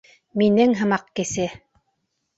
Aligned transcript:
Минең 0.41 0.73
һымаҡ 0.81 1.05
кесе. 1.21 1.47